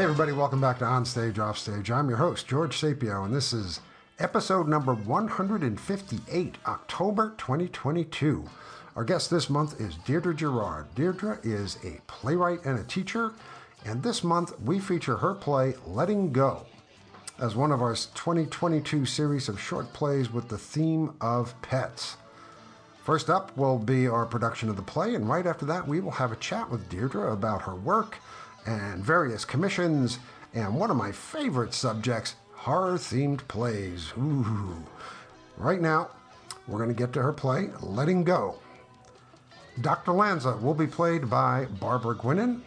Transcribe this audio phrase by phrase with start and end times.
[0.00, 1.90] Hey, everybody, welcome back to On Stage, Off Stage.
[1.90, 3.80] I'm your host, George Sapio, and this is
[4.18, 8.48] episode number 158, October 2022.
[8.96, 10.86] Our guest this month is Deirdre Girard.
[10.94, 13.34] Deirdre is a playwright and a teacher,
[13.84, 16.64] and this month we feature her play Letting Go
[17.38, 22.16] as one of our 2022 series of short plays with the theme of pets.
[23.04, 26.12] First up will be our production of the play, and right after that, we will
[26.12, 28.16] have a chat with Deirdre about her work
[28.66, 30.18] and various commissions,
[30.54, 34.12] and one of my favorite subjects, horror themed plays.
[34.18, 34.84] Ooh.
[35.56, 36.10] Right now,
[36.66, 38.56] we're going to get to her play, Letting Go.
[39.80, 40.12] Dr.
[40.12, 42.60] Lanza will be played by Barbara Gwinnen.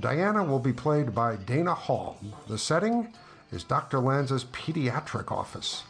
[0.00, 2.18] Diana will be played by Dana Hall.
[2.48, 3.12] The setting
[3.50, 3.98] is Dr.
[3.98, 5.82] Lanza's pediatric office.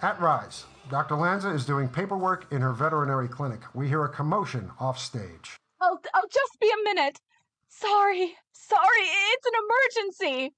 [0.00, 1.16] At Rise, Dr.
[1.16, 3.60] Lanza is doing paperwork in her veterinary clinic.
[3.74, 5.56] We hear a commotion off stage.
[5.80, 7.20] I'll, I'll just be a minute.
[7.80, 10.54] Sorry, sorry, it's an emergency.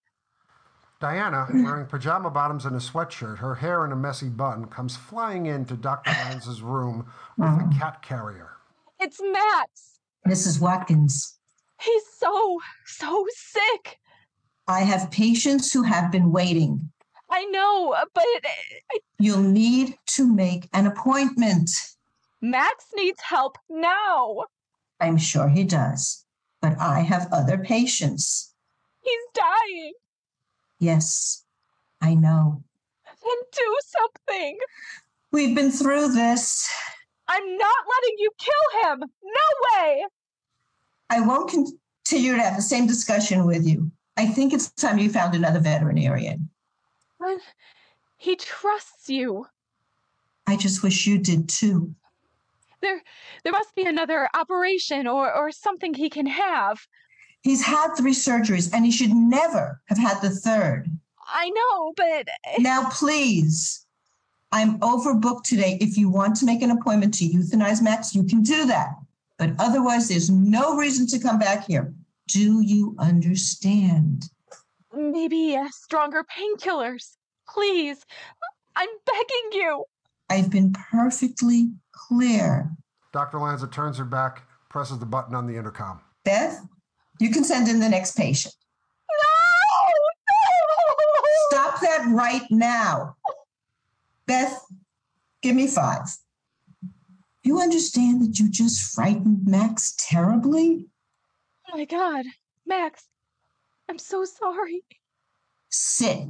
[1.00, 5.46] Diana, wearing pajama bottoms and a sweatshirt, her hair in a messy bun, comes flying
[5.46, 6.10] into Dr.
[6.10, 7.78] Lanza's room with a mm-hmm.
[7.78, 8.52] cat carrier.
[9.00, 10.00] It's Max.
[10.26, 10.60] Mrs.
[10.60, 11.36] Watkins,
[11.82, 13.98] He's so, so sick.
[14.66, 16.90] I have patients who have been waiting.
[17.30, 21.70] I know, but I, You'll need to make an appointment.
[22.40, 24.44] Max needs help now.
[25.00, 26.24] I'm sure he does,
[26.66, 28.52] but I have other patients.
[29.00, 29.92] He's dying.
[30.80, 31.44] Yes,
[32.00, 32.64] I know.
[33.04, 34.58] Then do something.
[35.30, 36.68] We've been through this.
[37.28, 38.98] I'm not letting you kill him.
[39.22, 40.04] No way.
[41.08, 43.92] I won't continue to have the same discussion with you.
[44.16, 46.48] I think it's time you found another veterinarian.
[47.20, 47.38] But
[48.16, 49.46] he trusts you.
[50.48, 51.94] I just wish you did too.
[52.86, 53.02] There,
[53.42, 56.86] there must be another operation or, or something he can have.
[57.42, 60.88] He's had three surgeries and he should never have had the third.
[61.26, 62.28] I know, but
[62.60, 63.84] Now, please,
[64.52, 65.78] I'm overbooked today.
[65.80, 68.90] If you want to make an appointment to euthanize Max, you can do that.
[69.36, 71.92] But otherwise, there's no reason to come back here.
[72.28, 74.30] Do you understand?
[74.96, 77.16] maybe uh, stronger painkillers.
[77.48, 78.04] Please,
[78.74, 79.84] I'm begging you.
[80.30, 82.70] I've been perfectly clear.
[83.16, 83.38] Dr.
[83.38, 86.02] Lanza turns her back, presses the button on the intercom.
[86.26, 86.60] Beth,
[87.18, 88.54] you can send in the next patient.
[89.08, 89.88] No!
[90.28, 91.24] No!
[91.48, 93.16] Stop that right now.
[94.26, 94.60] Beth,
[95.40, 96.02] give me five.
[97.42, 100.84] You understand that you just frightened Max terribly?
[101.72, 102.26] Oh my God,
[102.66, 103.04] Max,
[103.88, 104.82] I'm so sorry.
[105.70, 106.28] Sit.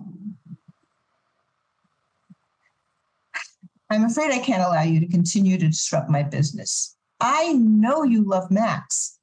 [3.90, 6.96] I'm afraid I can't allow you to continue to disrupt my business.
[7.20, 9.18] I know you love Max,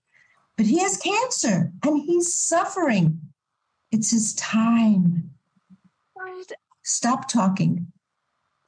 [0.57, 3.19] but he has cancer and he's suffering.
[3.91, 5.31] It's his time.
[6.84, 7.88] Stop talking.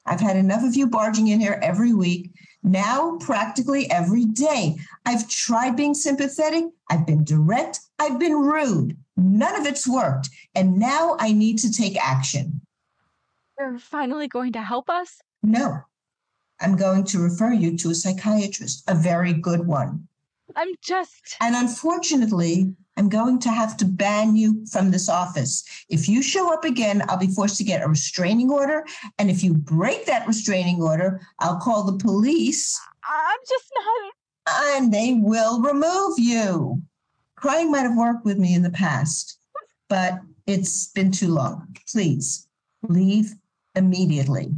[0.06, 2.30] I've had enough of you barging in here every week,
[2.62, 4.76] now practically every day.
[5.04, 8.96] I've tried being sympathetic, I've been direct, I've been rude.
[9.16, 10.28] None of it's worked.
[10.54, 12.60] And now I need to take action.
[13.58, 15.20] you're finally going to help us?
[15.42, 15.80] No,
[16.60, 20.08] I'm going to refer you to a psychiatrist, a very good one.
[20.54, 21.36] I'm just.
[21.40, 25.64] And unfortunately, I'm going to have to ban you from this office.
[25.88, 28.84] If you show up again, I'll be forced to get a restraining order.
[29.18, 34.74] And if you break that restraining order, I'll call the police I'm just not.
[34.74, 36.82] and they will remove you.
[37.36, 39.38] Crying might have worked with me in the past,
[39.88, 41.76] but it's been too long.
[41.92, 42.48] Please
[42.82, 43.34] leave
[43.74, 44.52] immediately.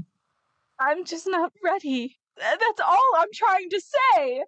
[0.80, 2.18] I'm just not ready.
[2.36, 4.44] That's all I'm trying to say.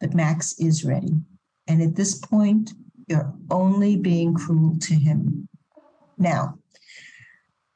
[0.00, 1.12] But Max is ready.
[1.66, 2.72] And at this point,
[3.08, 5.48] you're only being cruel to him.
[6.16, 6.58] Now,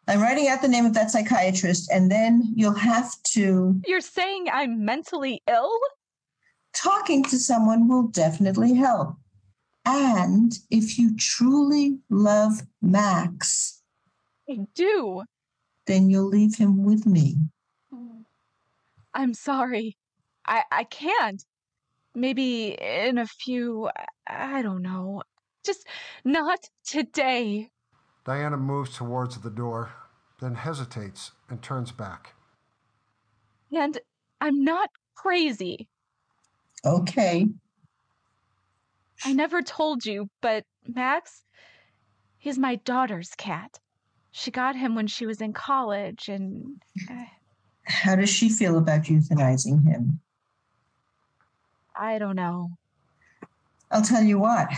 [0.08, 3.80] I'm writing out the name of that psychiatrist, and then you'll have to.
[3.86, 5.78] You're saying I'm mentally ill?
[6.74, 9.16] Talking to someone will definitely help.
[9.84, 13.82] And if you truly love Max,
[14.48, 15.22] I do.
[15.93, 17.37] Then you'll leave him with me.
[17.93, 18.25] Mm.
[19.15, 19.99] I'm sorry.
[20.47, 21.44] I I can't.
[22.15, 23.89] Maybe in a few
[24.29, 25.23] I I don't know.
[25.65, 25.87] Just
[26.25, 27.71] not today.
[28.25, 29.93] Diana moves towards the door,
[30.41, 32.35] then hesitates and turns back.
[33.73, 33.99] And
[34.41, 35.89] I'm not crazy.
[36.85, 37.47] Okay.
[39.25, 41.44] I never told you, but Max,
[42.39, 43.79] he's my daughter's cat.
[44.32, 47.25] She got him when she was in college, and uh,
[47.84, 50.20] How does she feel about euthanizing him?
[51.94, 52.70] I don't know.
[53.90, 54.69] I'll tell you what,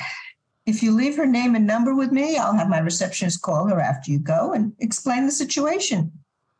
[0.67, 3.81] If you leave her name and number with me, I'll have my receptionist call her
[3.81, 6.11] after you go and explain the situation.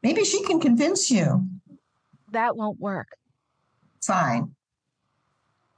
[0.03, 1.49] Maybe she can convince you.
[2.31, 3.17] That won't work.
[4.03, 4.55] Fine.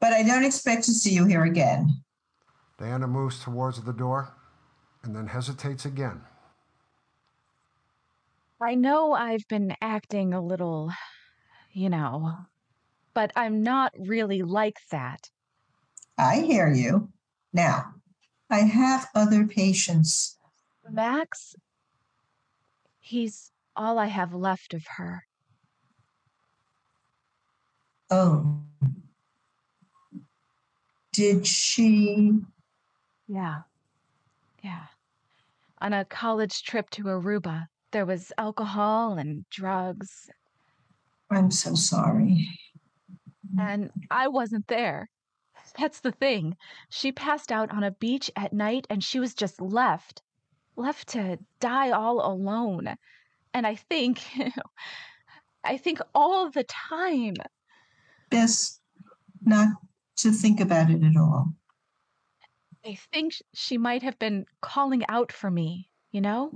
[0.01, 2.03] But I don't expect to see you here again.
[2.79, 4.35] Diana moves towards the door
[5.05, 6.21] and then hesitates again.
[8.61, 10.91] I know I've been acting a little,
[11.73, 12.33] you know,
[13.13, 15.31] but I'm not really like that.
[16.17, 17.11] I hear you.
[17.53, 17.95] Now,
[18.49, 20.39] I have other patients.
[20.91, 21.55] Max,
[22.99, 25.25] he's all I have left of her.
[28.11, 28.63] Oh.
[31.13, 32.33] Did she?
[33.29, 33.63] Yeah.
[34.63, 34.87] Yeah.
[35.79, 37.67] On a college trip to Aruba,
[37.97, 40.29] there was alcohol and drugs,
[41.31, 42.47] I'm so sorry.
[43.59, 45.09] and I wasn't there.
[45.79, 46.59] That's the thing.
[46.91, 50.21] She passed out on a beach at night and she was just left.
[50.77, 52.97] Left to die all alone.
[53.55, 54.21] And I think,
[55.65, 57.37] I think all the time.
[58.29, 58.83] Best
[59.43, 59.69] not
[60.17, 61.55] to think about it at all.
[62.85, 66.51] I think she might have been calling out for me, you know?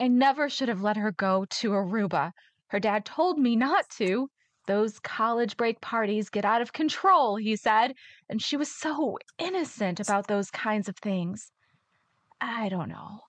[0.00, 2.32] I never should have let her go to Aruba.
[2.68, 4.28] Her dad told me not to.
[4.66, 7.94] Those college break parties get out of control, he said,
[8.30, 11.52] and she was so innocent about those kinds of things.
[12.40, 13.20] I don't know.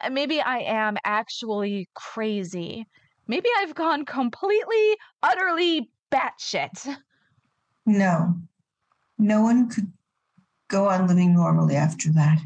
[0.00, 2.86] Uh, Maybe I am actually crazy.
[3.28, 6.96] Maybe I've gone completely, utterly batshit.
[7.86, 8.34] No.
[9.18, 9.92] No one could
[10.68, 12.40] go on living normally after that.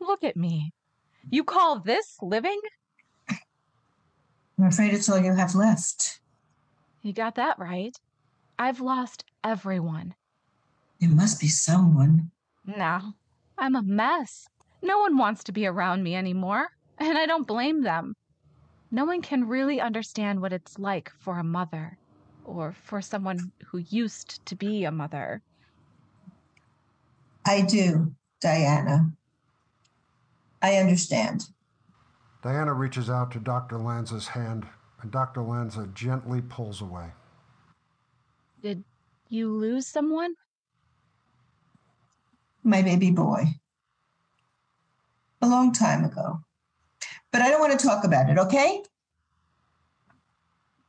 [0.00, 0.72] Look at me.
[1.32, 2.60] You call this living?
[3.30, 6.20] I'm afraid it's all you have left.
[7.00, 7.98] You got that right.
[8.58, 10.14] I've lost everyone.
[11.00, 12.30] There must be someone.
[12.66, 13.14] No,
[13.56, 14.46] I'm a mess.
[14.82, 16.68] No one wants to be around me anymore,
[16.98, 18.14] and I don't blame them.
[18.90, 21.96] No one can really understand what it's like for a mother,
[22.44, 25.40] or for someone who used to be a mother.
[27.46, 29.12] I do, Diana.
[30.62, 31.46] I understand.
[32.42, 33.78] Diana reaches out to Dr.
[33.78, 34.66] Lanza's hand,
[35.00, 35.42] and Dr.
[35.42, 37.10] Lanza gently pulls away.
[38.62, 38.84] Did
[39.28, 40.34] you lose someone?
[42.62, 43.44] My baby boy.
[45.40, 46.40] A long time ago.
[47.32, 48.82] But I don't want to talk about it, okay?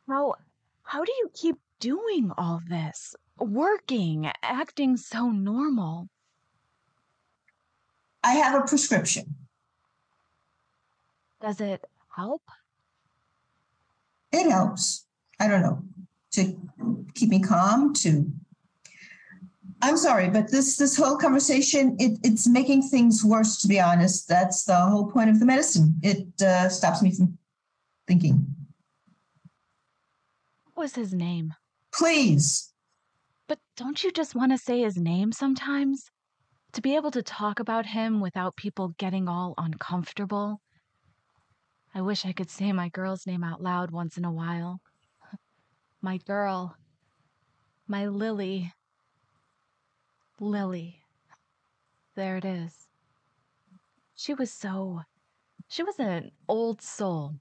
[0.08, 0.36] How
[0.84, 3.16] how do you keep doing all this?
[3.40, 6.10] Working, acting so normal.
[8.24, 9.36] I have a prescription.
[11.44, 11.84] Does it
[12.16, 12.42] help?
[14.32, 15.06] It helps.
[15.42, 15.84] I don't know.
[16.32, 16.58] To
[17.16, 18.32] keep me calm, to
[19.82, 23.62] I'm sorry, but this this whole conversation it, it's making things worse.
[23.62, 26.00] To be honest, that's the whole point of the medicine.
[26.02, 27.38] It uh, stops me from
[28.08, 28.48] thinking.
[30.74, 31.54] What was his name?
[31.94, 32.72] Please,
[33.50, 36.10] But don't you just want to say his name sometimes?
[36.72, 40.63] To be able to talk about him without people getting all uncomfortable?
[41.96, 44.82] I wish I could say my girl's name out loud once in a while.
[46.02, 46.76] My girl.
[47.88, 48.74] My Lily.
[50.40, 51.00] Lily.
[52.16, 52.74] There it is.
[54.16, 55.02] She was so.
[55.68, 57.36] She was an old soul.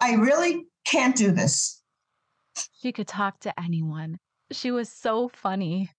[0.00, 1.82] I really can't do this.
[2.80, 4.18] She could talk to anyone.
[4.52, 5.90] She was so funny.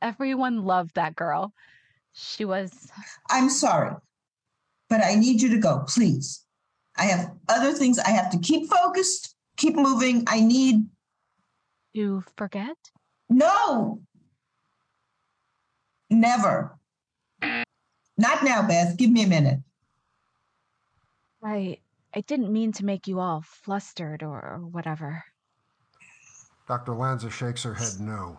[0.00, 1.52] Everyone loved that girl.
[2.12, 2.90] She was.
[3.30, 3.96] I'm sorry,
[4.88, 6.44] but I need you to go, please.
[7.02, 7.98] I have other things.
[7.98, 10.22] I have to keep focused, keep moving.
[10.28, 10.86] I need
[11.96, 12.76] to forget?
[13.28, 14.00] no,
[16.08, 16.78] never.
[18.16, 18.96] Not now, Beth.
[18.96, 19.58] Give me a minute.
[21.42, 21.78] I
[22.14, 25.24] I didn't mean to make you all flustered or, or whatever.
[26.68, 26.94] Dr.
[26.94, 28.38] Lanza shakes her head no.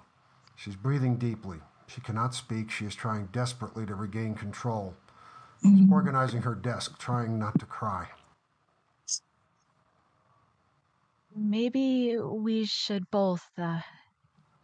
[0.56, 1.58] She's breathing deeply.
[1.88, 2.72] She cannot speak.
[2.72, 4.96] She is trying desperately to regain control.
[5.62, 5.92] She's mm-hmm.
[5.92, 8.08] organizing her desk, trying not to cry.
[11.36, 13.82] Maybe we should both uh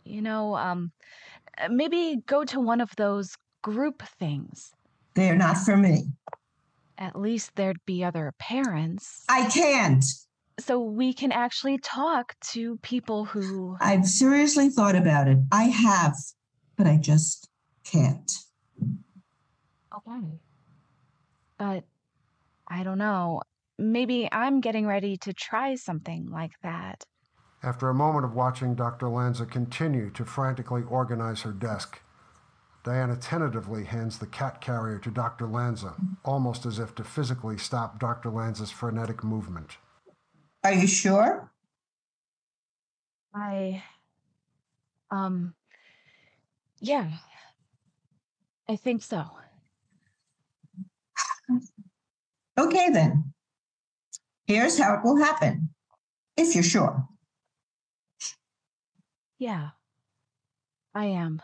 [0.04, 0.92] you know, um
[1.58, 4.72] uh, maybe go to one of those group things.
[5.16, 6.06] They're not for me.
[6.98, 9.24] At least there'd be other parents.
[9.30, 10.04] I can't.
[10.60, 15.38] So we can actually talk to people who I've seriously thought about it.
[15.52, 16.16] I have,
[16.78, 17.50] but I just
[17.86, 18.32] can't.
[19.96, 20.28] Okay.
[21.58, 21.84] But
[22.68, 23.42] I don't know.
[23.80, 27.06] Maybe I'm getting ready to try something like that.
[27.64, 29.08] After a moment of watching Dr.
[29.08, 32.02] Lanza continue to frantically organize her desk,
[32.84, 35.48] Diana tentatively hands the cat carrier to Dr.
[35.48, 35.96] Lanza,
[36.26, 38.30] almost as if to physically stop Dr.
[38.30, 39.78] Lanza's frenetic movement.
[40.64, 41.50] Are you sure?
[43.34, 43.84] I.
[45.10, 45.54] Um.
[46.82, 47.12] Yeah.
[48.68, 49.26] I think so.
[52.58, 53.34] Okay, then.
[54.50, 55.70] Here's how it will happen,
[56.36, 57.08] if you're sure.
[59.38, 59.70] Yeah.
[60.96, 61.40] I am.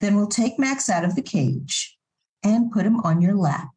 [0.00, 1.98] Then we'll take Max out of the cage
[2.42, 3.68] and put him on your lap.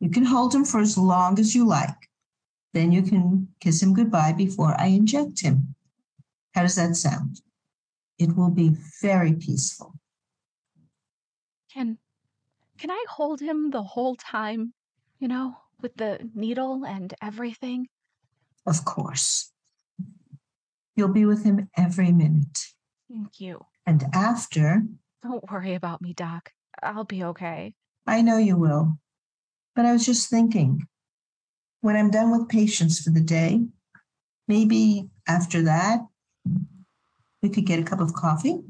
[0.00, 2.10] You can hold him for as long as you like.
[2.74, 5.76] Then you can kiss him goodbye before I inject him.
[6.52, 7.42] How does that sound?
[8.18, 9.94] It will be very peaceful.
[11.72, 11.98] Can
[12.76, 14.72] can I hold him the whole time?
[15.20, 17.88] You know, with the needle and everything?
[18.66, 19.52] Of course.
[20.96, 22.66] You'll be with him every minute.
[23.10, 23.64] Thank you.
[23.86, 24.82] And after,
[25.22, 26.52] Don't worry about me, Doc.
[26.82, 27.74] I'll be okay.
[28.06, 28.98] I know you will.
[29.74, 30.86] But I was just thinking,
[31.80, 33.62] when I'm done with patients for the day,
[34.48, 36.00] maybe after that,
[37.42, 38.60] we could get a cup of coffee.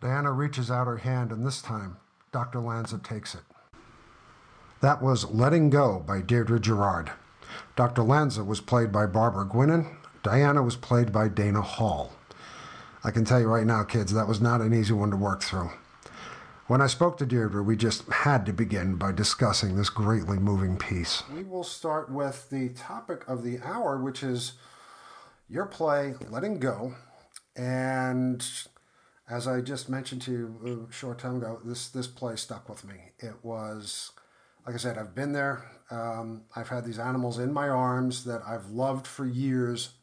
[0.00, 1.96] Diana reaches out her hand, and this time,
[2.32, 2.60] Dr.
[2.60, 3.42] Lanza takes it.
[4.80, 7.10] That was Letting Go by Deirdre Girard.
[7.74, 8.02] Dr.
[8.02, 9.96] Lanza was played by Barbara Gwinnen.
[10.22, 12.12] Diana was played by Dana Hall.
[13.02, 15.42] I can tell you right now, kids, that was not an easy one to work
[15.42, 15.70] through.
[16.68, 20.76] When I spoke to Deirdre, we just had to begin by discussing this greatly moving
[20.76, 21.24] piece.
[21.34, 24.52] We will start with the topic of the hour, which is
[25.48, 26.94] your play, Letting Go.
[27.56, 28.46] And
[29.28, 32.84] as I just mentioned to you a short time ago, this, this play stuck with
[32.84, 33.12] me.
[33.18, 34.12] It was,
[34.68, 35.64] like I said, I've been there.
[35.90, 39.94] Um, I've had these animals in my arms that I've loved for years.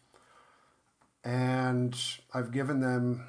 [1.23, 1.95] And
[2.33, 3.27] I've given them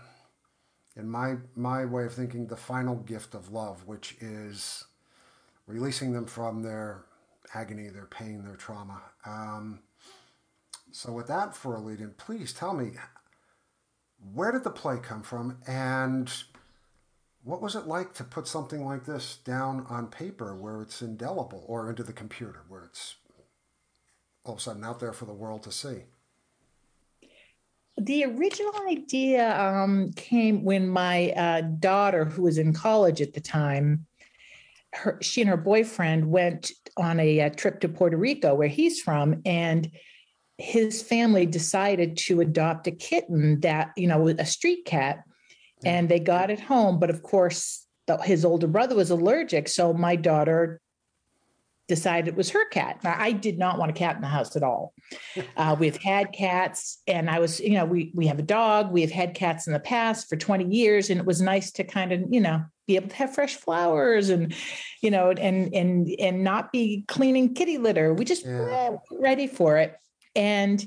[0.97, 4.85] in my my way of thinking, the final gift of love, which is
[5.67, 7.05] releasing them from their
[7.53, 9.03] agony, their pain, their trauma.
[9.27, 9.81] Um,
[10.91, 12.93] so, with that for a lead in, please tell me
[14.33, 16.33] where did the play come from, and
[17.47, 21.65] what was it like to put something like this down on paper, where it's indelible,
[21.67, 23.17] or into the computer, where it's
[24.45, 26.03] all of a sudden out there for the world to see?
[27.99, 33.41] the original idea um, came when my uh, daughter, who was in college at the
[33.41, 34.07] time,
[34.93, 39.01] her, she and her boyfriend went on a, a, trip to Puerto Rico, where he's
[39.01, 39.91] from, and
[40.59, 45.25] his family decided to adopt a kitten that you know a street cat,
[45.87, 46.99] and they got it home.
[46.99, 50.81] But of course, the, his older brother was allergic, so my daughter
[51.89, 52.99] decided it was her cat.
[53.05, 54.93] Now, I did not want a cat in the house at all.
[55.57, 58.91] Uh, we've had cats, and I was, you know, we we have a dog.
[58.91, 61.85] We have had cats in the past for 20 years, and it was nice to
[61.85, 64.55] kind of, you know, be able to have fresh flowers and,
[65.03, 68.13] you know, and and and not be cleaning kitty litter.
[68.13, 68.97] We just yeah.
[69.11, 69.95] ready for it.
[70.35, 70.85] And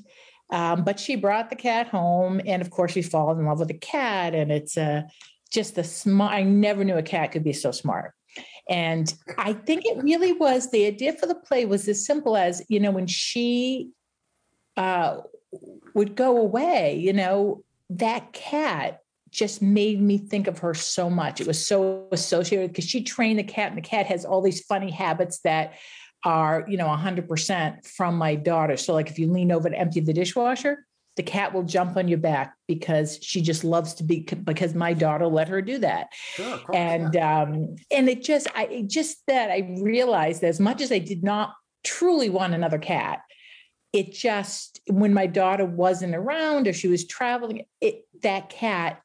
[0.52, 3.68] um, but she brought the cat home, and of course, she falls in love with
[3.68, 5.08] the cat, and it's a
[5.52, 6.34] just the smart.
[6.34, 8.14] I never knew a cat could be so smart.
[8.70, 12.64] And I think it really was the idea for the play was as simple as,
[12.70, 13.90] you know, when she
[14.78, 15.22] uh,
[15.96, 19.02] would go away, you know, that cat
[19.32, 21.42] just made me think of her so much.
[21.42, 24.62] It was so associated because she trained the cat, and the cat has all these
[24.62, 25.74] funny habits that
[26.26, 28.78] are, you know, 100% from my daughter.
[28.78, 30.86] So, like if you lean over to empty the dishwasher,
[31.16, 34.94] the cat will jump on your back because she just loves to be because my
[34.94, 36.08] daughter let her do that.
[36.14, 37.42] Sure, course, and yeah.
[37.42, 40.98] um and it just i it just that i realized that as much as i
[40.98, 43.20] did not truly want another cat
[43.92, 49.02] it just when my daughter wasn't around or she was traveling it that cat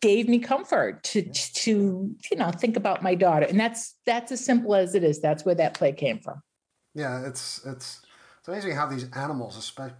[0.00, 3.46] gave me comfort to to you know think about my daughter.
[3.46, 5.20] And that's that's as simple as it is.
[5.20, 6.40] That's where that play came from
[6.98, 8.02] yeah it's it's
[8.38, 9.96] it's amazing how these animals especially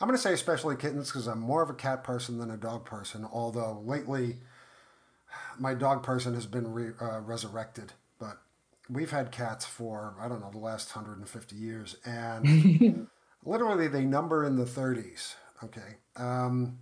[0.00, 2.56] I'm going to say especially kittens because I'm more of a cat person than a
[2.56, 3.26] dog person.
[3.30, 4.38] Although lately,
[5.58, 7.92] my dog person has been re, uh, resurrected.
[8.18, 8.38] But
[8.88, 13.08] we've had cats for I don't know the last 150 years, and
[13.44, 15.34] literally they number in the 30s.
[15.62, 16.78] Okay, um,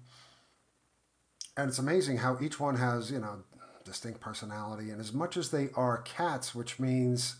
[1.56, 3.42] and it's amazing how each one has you know
[3.84, 7.36] distinct personality, and as much as they are cats, which means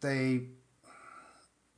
[0.00, 0.42] they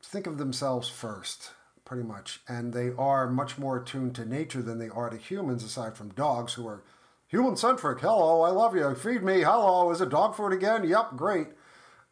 [0.03, 1.53] think of themselves first
[1.85, 2.41] pretty much.
[2.47, 6.11] And they are much more attuned to nature than they are to humans, aside from
[6.11, 6.85] dogs who are
[7.27, 7.99] human centric.
[8.01, 8.95] Hello, I love you.
[8.95, 9.43] Feed me.
[9.43, 10.89] Hello, is it dog food again?
[10.89, 11.49] Yep, great.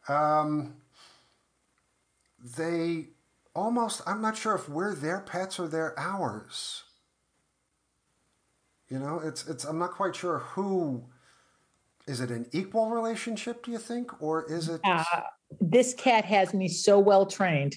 [0.09, 0.75] Um,
[2.57, 3.07] they
[3.55, 6.83] almost, I'm not sure if we're their pets or they're ours.
[8.89, 9.63] You know, it's it's.
[9.65, 11.05] I'm not quite sure who.
[12.07, 13.63] Is it an equal relationship?
[13.63, 14.81] Do you think, or is it?
[14.83, 15.03] Uh,
[15.61, 17.75] this cat has me so well trained.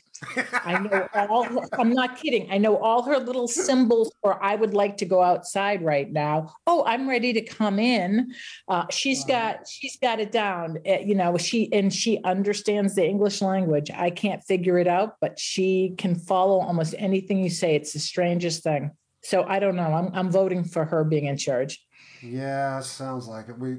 [0.53, 1.47] I know all,
[1.79, 2.51] I'm not kidding.
[2.51, 6.55] I know all her little symbols for I would like to go outside right now.
[6.67, 8.33] Oh, I'm ready to come in.
[8.69, 10.79] Uh, she's got, she's got it down.
[10.87, 13.91] Uh, you know, she, and she understands the English language.
[13.91, 17.75] I can't figure it out, but she can follow almost anything you say.
[17.75, 18.93] It's the strangest thing.
[19.23, 19.95] So I don't know.
[19.95, 21.85] I'm, I'm voting for her being in charge.
[22.23, 23.59] Yeah, sounds like it.
[23.59, 23.79] We,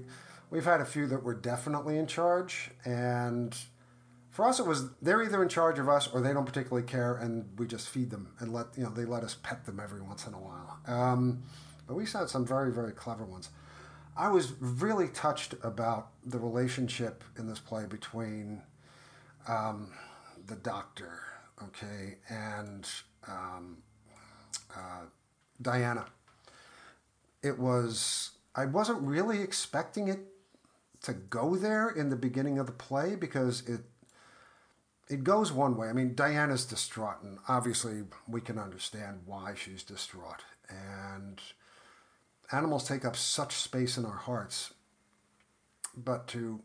[0.50, 3.56] we've had a few that were definitely in charge and
[4.34, 7.16] for us it was they're either in charge of us or they don't particularly care
[7.16, 10.02] and we just feed them and let you know they let us pet them every
[10.02, 10.80] once in a while.
[10.88, 11.44] Um,
[11.88, 13.50] but we saw some very very clever ones.
[14.18, 18.64] I was really touched about the relationship in this play between
[19.48, 19.92] um,
[20.48, 21.20] the doctor
[21.62, 22.90] okay and
[23.28, 23.78] um,
[24.76, 25.06] uh,
[25.62, 26.08] diana.
[27.44, 30.20] It was i wasn't really expecting it
[31.04, 33.82] to go there in the beginning of the play because it
[35.14, 35.90] it goes one way.
[35.90, 40.42] I mean, Diana's distraught, and obviously we can understand why she's distraught.
[40.68, 41.40] And
[42.52, 44.74] animals take up such space in our hearts.
[45.96, 46.62] But to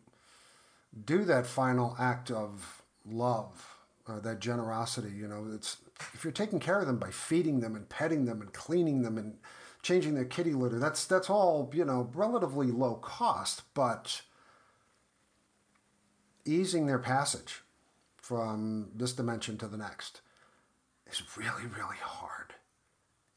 [1.04, 3.76] do that final act of love,
[4.08, 5.76] uh, that generosity, you know, it's
[6.14, 9.18] if you're taking care of them by feeding them and petting them and cleaning them
[9.18, 9.36] and
[9.82, 14.22] changing their kitty litter, that's that's all you know relatively low cost, but
[16.46, 17.62] easing their passage
[18.28, 20.20] from this dimension to the next
[21.10, 22.52] is really, really hard.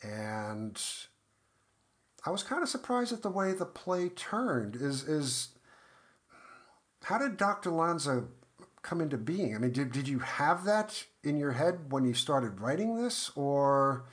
[0.04, 0.82] And
[2.26, 4.76] I was kind of surprised at the way the play turned.
[4.76, 5.50] Is is
[7.04, 7.72] how did Dr.
[7.72, 8.26] Lanza
[8.82, 9.56] come into being?
[9.56, 13.32] I mean, did, did you have that in your head when you started writing this
[13.36, 14.04] or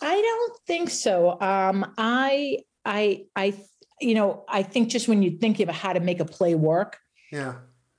[0.00, 1.40] I don't think so.
[1.40, 3.54] Um, I I I
[4.00, 6.98] you know, I think just when you think about how to make a play work,
[7.32, 7.54] yeah,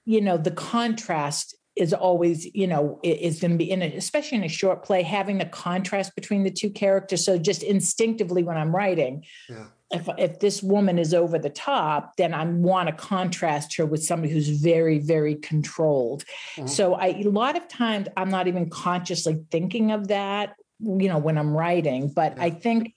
[0.06, 4.38] you know, the contrast is always, you know, is going to be in it, especially
[4.38, 7.26] in a short play, having the contrast between the two characters.
[7.26, 9.66] So just instinctively when I'm writing, yeah.
[9.92, 14.04] if if this woman is over the top, then I want to contrast her with
[14.04, 16.26] somebody who's very, very controlled.
[16.56, 16.68] Mm-hmm.
[16.68, 21.18] So I a lot of times I'm not even consciously thinking of that, you know,
[21.18, 22.12] when I'm writing.
[22.14, 22.44] But yeah.
[22.44, 22.94] I think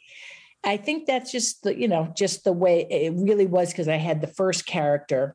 [0.64, 3.96] I think that's just the, you know, just the way it really was because I
[3.96, 5.34] had the first character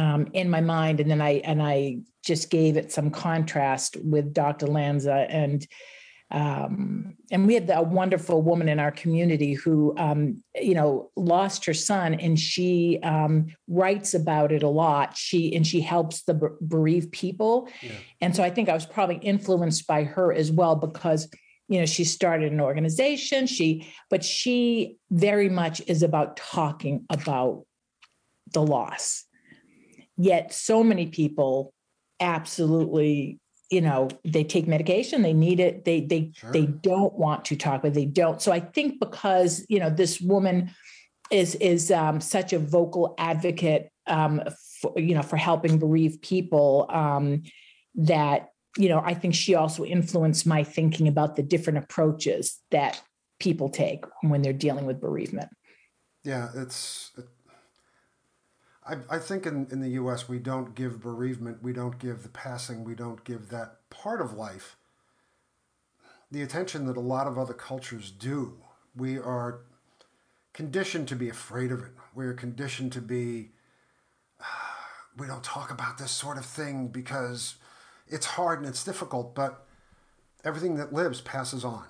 [0.00, 4.32] um, in my mind, and then I and I just gave it some contrast with
[4.32, 4.66] Dr.
[4.66, 5.66] Lanza and
[6.32, 11.64] um, and we had a wonderful woman in our community who um, you know lost
[11.66, 16.56] her son and she um, writes about it a lot she and she helps the
[16.66, 17.92] bereaved people yeah.
[18.20, 21.28] and so i think i was probably influenced by her as well because
[21.68, 27.64] you know she started an organization she but she very much is about talking about
[28.52, 29.24] the loss
[30.22, 31.72] Yet so many people
[32.20, 36.52] absolutely you know they take medication they need it they they sure.
[36.52, 40.20] they don't want to talk but they don't so i think because you know this
[40.20, 40.70] woman
[41.30, 44.42] is is um, such a vocal advocate um,
[44.80, 47.42] for, you know for helping bereaved people um,
[47.94, 53.00] that you know i think she also influenced my thinking about the different approaches that
[53.38, 55.48] people take when they're dealing with bereavement
[56.24, 57.12] yeah it's
[58.90, 60.28] I, I think in, in the U.S.
[60.28, 64.34] we don't give bereavement, we don't give the passing, we don't give that part of
[64.34, 64.76] life
[66.30, 68.58] the attention that a lot of other cultures do.
[68.94, 69.60] We are
[70.52, 71.92] conditioned to be afraid of it.
[72.14, 73.50] We're conditioned to be,
[74.40, 74.44] uh,
[75.16, 77.56] we don't talk about this sort of thing because
[78.06, 79.66] it's hard and it's difficult, but
[80.44, 81.84] everything that lives passes on.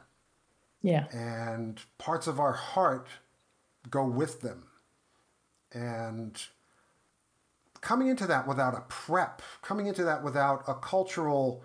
[0.82, 1.06] Yeah.
[1.12, 3.08] And parts of our heart
[3.90, 4.64] go with them.
[5.72, 6.40] And
[7.80, 11.64] coming into that without a prep, coming into that without a cultural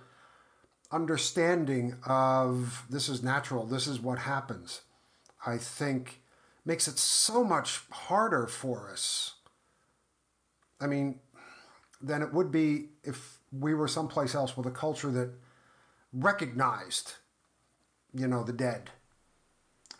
[0.91, 4.81] understanding of this is natural, this is what happens,
[5.45, 6.21] I think
[6.65, 9.35] makes it so much harder for us.
[10.79, 11.19] I mean,
[12.01, 15.31] than it would be if we were someplace else with a culture that
[16.11, 17.13] recognized,
[18.13, 18.89] you know, the dead.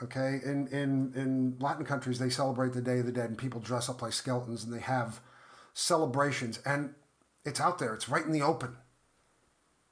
[0.04, 3.62] Okay, in in in Latin countries, they celebrate the Day of the Dead, and people
[3.62, 5.22] dress up like skeletons, and they have
[5.76, 6.96] celebrations, and
[7.44, 7.94] it's out there.
[7.94, 8.78] It's right in the open.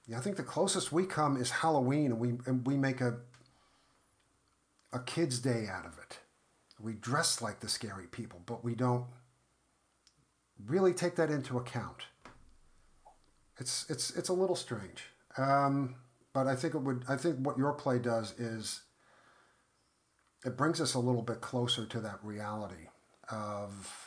[0.07, 3.17] Yeah, I think the closest we come is Halloween, and we and we make a
[4.91, 6.19] a kids' day out of it.
[6.79, 9.05] We dress like the scary people, but we don't
[10.65, 12.07] really take that into account.
[13.59, 15.03] It's it's it's a little strange,
[15.37, 15.95] um,
[16.33, 17.03] but I think it would.
[17.07, 18.81] I think what your play does is
[20.45, 22.87] it brings us a little bit closer to that reality
[23.29, 24.02] of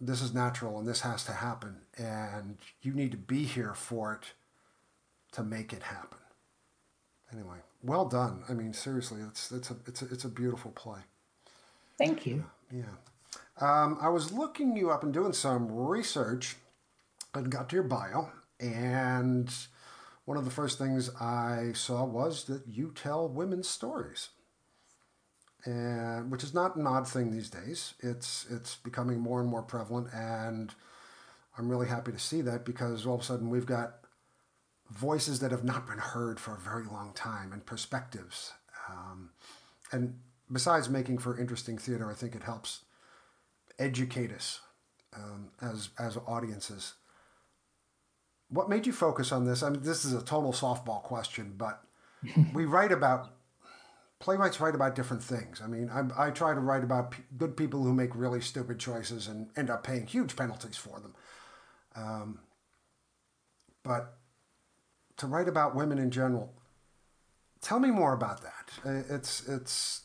[0.00, 4.12] this is natural and this has to happen and you need to be here for
[4.12, 4.32] it
[5.32, 6.18] to make it happen.
[7.32, 8.42] Anyway well done.
[8.48, 11.00] I mean seriously it's it's a it's a, it's a beautiful play.
[11.98, 12.44] Thank you.
[12.70, 12.82] Yeah.
[13.58, 16.56] Um, i was looking you up and doing some research
[17.34, 18.30] and got to your bio
[18.60, 19.52] and
[20.26, 24.28] one of the first things i saw was that you tell women's stories
[25.64, 27.94] and which is not an odd thing these days.
[28.00, 30.74] It's it's becoming more and more prevalent, and
[31.58, 33.94] I'm really happy to see that because all of a sudden we've got
[34.90, 38.52] voices that have not been heard for a very long time and perspectives.
[38.88, 39.30] Um,
[39.90, 40.18] and
[40.50, 42.82] besides making for interesting theater, I think it helps
[43.78, 44.60] educate us
[45.14, 46.94] um, as as audiences.
[48.48, 49.62] What made you focus on this?
[49.62, 51.82] I mean, this is a total softball question, but
[52.52, 53.30] we write about
[54.26, 55.62] playwrights write about different things.
[55.62, 58.80] I mean, I, I try to write about p- good people who make really stupid
[58.80, 61.14] choices and end up paying huge penalties for them.
[61.94, 62.40] Um,
[63.84, 64.16] but
[65.18, 66.52] to write about women in general,
[67.60, 69.04] tell me more about that.
[69.08, 70.02] It's it's.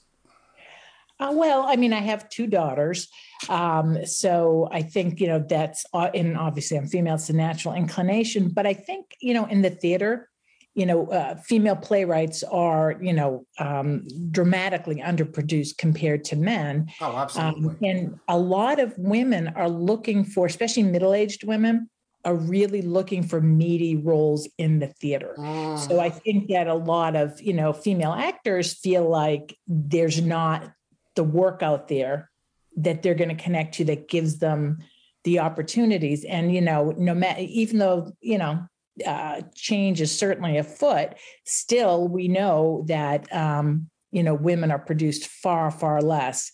[1.20, 3.08] Uh, well, I mean, I have two daughters,
[3.50, 7.74] um, so I think you know that's uh, and obviously I'm female; it's a natural
[7.74, 8.50] inclination.
[8.50, 10.30] But I think you know in the theater,
[10.74, 16.90] you know, uh, female playwrights are, you know, um, dramatically underproduced compared to men.
[17.02, 17.70] Oh, absolutely.
[17.70, 21.90] Um, and a lot of women are looking for, especially middle aged women,
[22.24, 25.36] are really looking for meaty roles in the theater.
[25.38, 25.78] Mm.
[25.88, 30.72] So I think that a lot of, you know, female actors feel like there's not
[31.16, 32.30] the work out there
[32.78, 34.78] that they're going to connect to that gives them
[35.24, 36.24] the opportunities.
[36.24, 38.66] And, you know, no matter, even though, you know,
[39.06, 45.28] uh, change is certainly afoot, still we know that um, you know women are produced
[45.28, 46.52] far far less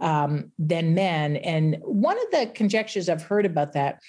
[0.00, 1.36] um, than men.
[1.36, 4.00] And one of the conjectures I've heard about that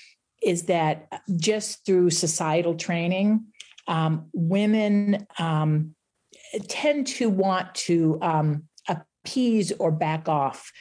[0.41, 3.45] is that just through societal training,
[3.87, 5.93] um, women um,
[6.67, 10.71] tend to want to um, appease or back off.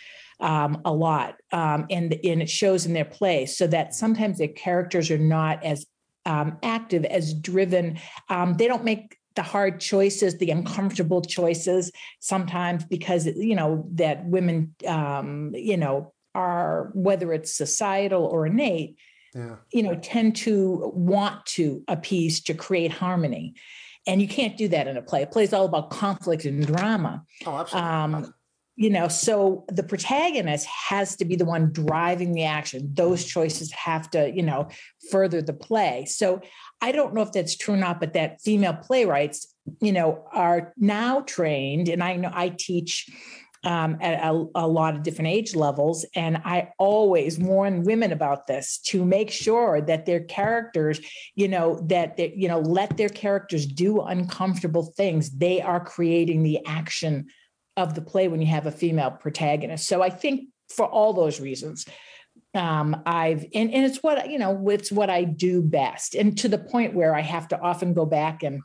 [0.42, 4.48] Um, a lot, um, and and it shows in their play, so that sometimes their
[4.48, 5.84] characters are not as
[6.30, 7.98] um, active, as driven.
[8.28, 11.90] Um, they don't make the hard choices, the uncomfortable choices
[12.20, 18.96] sometimes because you know that women, um, you know, are whether it's societal or innate,
[19.34, 19.56] yeah.
[19.72, 23.54] you know, tend to want to appease to create harmony.
[24.06, 25.22] And you can't do that in a play.
[25.22, 27.22] A play is all about conflict and drama.
[27.44, 27.90] Oh, absolutely.
[27.90, 28.34] Um,
[28.76, 33.70] you know so the protagonist has to be the one driving the action those choices
[33.72, 34.68] have to you know
[35.10, 36.40] further the play so
[36.80, 40.72] i don't know if that's true or not but that female playwrights you know are
[40.76, 43.10] now trained and i know i teach
[43.64, 46.06] um, at a, a, lot of different age levels.
[46.14, 51.00] And I always warn women about this to make sure that their characters,
[51.34, 55.30] you know, that they, you know, let their characters do uncomfortable things.
[55.30, 57.26] They are creating the action
[57.76, 59.86] of the play when you have a female protagonist.
[59.86, 61.86] So I think for all those reasons,
[62.54, 66.48] um, I've and, and it's what you know, it's what I do best, and to
[66.48, 68.62] the point where I have to often go back and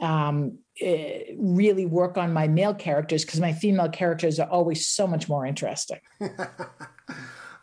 [0.00, 0.94] um, uh,
[1.36, 5.46] really work on my male characters because my female characters are always so much more
[5.46, 6.00] interesting.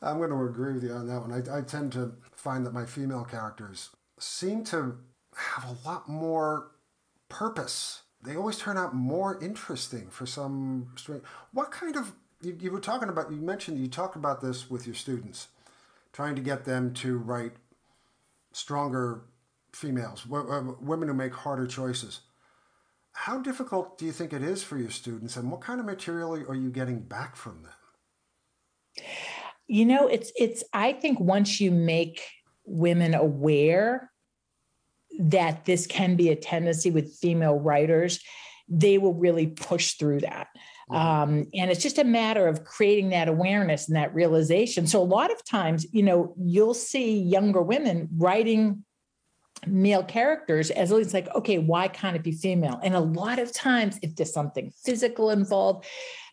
[0.01, 1.33] I'm going to agree with you on that one.
[1.33, 4.97] I, I tend to find that my female characters seem to
[5.35, 6.71] have a lot more
[7.27, 11.23] purpose they always turn out more interesting for some strange.
[11.53, 13.32] What kind of you, you were talking about?
[13.32, 15.47] You mentioned you talked about this with your students,
[16.12, 17.53] trying to get them to write
[18.51, 19.21] stronger
[19.71, 22.21] females, women who make harder choices.
[23.13, 26.34] How difficult do you think it is for your students, and what kind of material
[26.34, 29.05] are you getting back from them?
[29.67, 30.63] You know, it's it's.
[30.73, 32.21] I think once you make
[32.65, 34.09] women aware
[35.19, 38.19] that this can be a tendency with female writers,
[38.69, 40.47] they will really push through that.
[40.89, 40.95] Mm-hmm.
[40.95, 44.88] Um, and it's just a matter of creating that awareness and that realization.
[44.88, 48.86] So, a lot of times, you know, you'll see younger women writing
[49.67, 52.79] male characters as it's like, okay, why can't it be female?
[52.82, 55.86] And a lot of times, if there's something physical involved,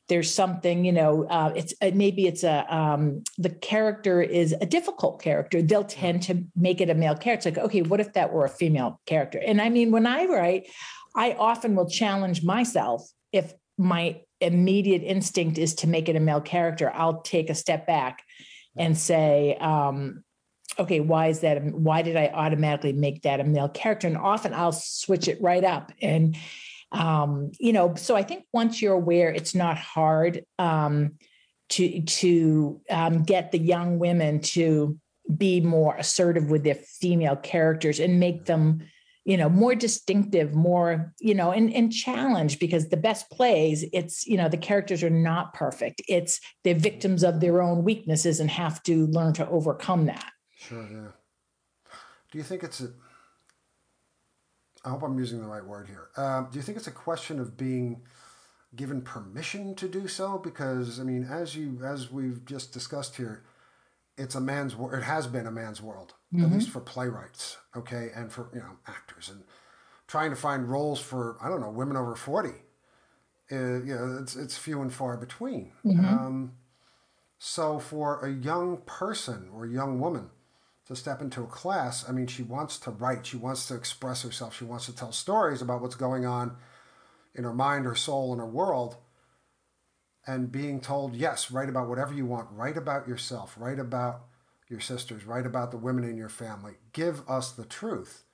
[0.08, 4.66] there's something you know uh, it's uh, maybe it's a um, the character is a
[4.66, 5.62] difficult character.
[5.62, 7.48] They'll tend to make it a male character.
[7.48, 9.40] It's like okay what if that were a female character?
[9.44, 10.68] And i mean when i write
[11.14, 16.40] i often will challenge myself if my immediate instinct is to make it a male
[16.40, 18.22] character i'll take a step back
[18.76, 20.22] and say um,
[20.78, 24.06] okay why is that why did i automatically make that a male character?
[24.06, 26.36] And often i'll switch it right up and
[26.92, 31.12] um, you know, so I think once you're aware, it's not hard um,
[31.70, 34.98] to to um, get the young women to
[35.36, 38.80] be more assertive with their female characters and make them
[39.24, 44.24] you know more distinctive more you know and and challenge because the best plays it's
[44.24, 46.00] you know the characters are not perfect.
[46.08, 50.30] It's they're victims of their own weaknesses and have to learn to overcome that.
[50.56, 51.08] Sure yeah.
[52.30, 52.92] Do you think it's a
[54.86, 57.38] i hope i'm using the right word here um, do you think it's a question
[57.38, 58.00] of being
[58.74, 63.42] given permission to do so because i mean as you as we've just discussed here
[64.18, 64.94] it's a man's world.
[64.94, 66.44] It has been a man's world, mm-hmm.
[66.44, 69.42] at least for playwrights, okay, and for you know actors and
[70.06, 72.54] trying to find roles for I don't know women over forty.
[73.50, 75.72] Uh, you know, it's it's few and far between.
[75.84, 76.04] Mm-hmm.
[76.04, 76.52] Um,
[77.38, 80.30] so for a young person or young woman
[80.86, 84.22] to step into a class, I mean, she wants to write, she wants to express
[84.22, 86.56] herself, she wants to tell stories about what's going on
[87.34, 88.96] in her mind, her soul, and her world
[90.26, 94.22] and being told, yes, write about whatever you want, write about yourself, write about
[94.68, 98.24] your sisters, write about the women in your family, give us the truth.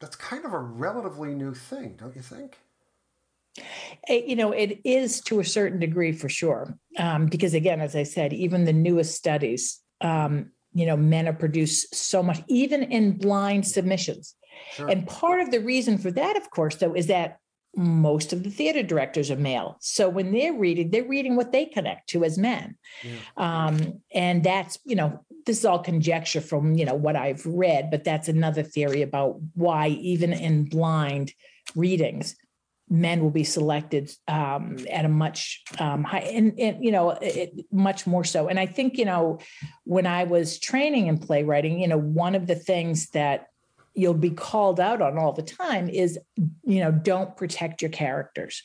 [0.00, 2.58] That's kind of a relatively new thing, don't you think?
[4.08, 6.76] Eh, you know, it is to a certain degree for sure.
[6.98, 11.32] Um, because again, as I said, even the newest studies, um, you know, men are
[11.32, 14.34] produced so much, even in blind submissions.
[14.72, 14.88] Sure.
[14.88, 17.38] And part of the reason for that, of course, though, is that
[17.76, 19.76] most of the theater directors are male.
[19.80, 22.76] So when they're reading, they're reading what they connect to as men.
[23.02, 23.16] Yeah.
[23.36, 27.90] Um, and that's, you know, this is all conjecture from, you know, what I've read,
[27.90, 31.32] but that's another theory about why even in blind
[31.76, 32.36] readings,
[32.90, 37.52] men will be selected um, at a much um, high and, and you know it,
[37.72, 38.48] much more so.
[38.48, 39.38] And i think you know
[39.84, 43.46] when i was training in playwriting you know one of the things that
[43.94, 46.18] you'll be called out on all the time is
[46.64, 48.62] you know don't protect your characters.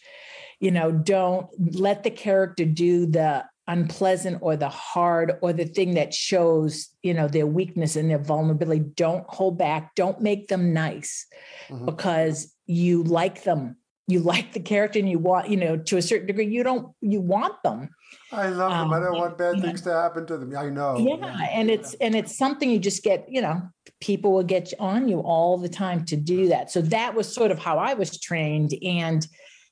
[0.60, 5.96] You know don't let the character do the unpleasant or the hard or the thing
[5.96, 8.86] that shows you know their weakness and their vulnerability.
[8.96, 9.96] Don't hold back.
[9.96, 11.26] Don't make them nice
[11.70, 11.86] mm-hmm.
[11.86, 16.02] because you like them you like the character and you want you know to a
[16.02, 17.90] certain degree you don't you want them
[18.32, 18.82] I love them.
[18.82, 20.56] Um, I don't want bad things to happen to them.
[20.58, 20.98] I know.
[20.98, 23.26] Yeah, yeah, and it's and it's something you just get.
[23.28, 23.62] You know,
[24.02, 26.72] people will get on you all the time to do that.
[26.72, 29.26] So that was sort of how I was trained, and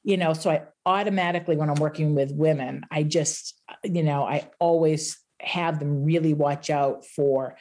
[0.03, 4.49] you know, so I automatically when I'm working with women, I just you know I
[4.59, 7.57] always have them really watch out for,